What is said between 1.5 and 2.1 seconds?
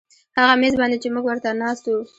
ناست وو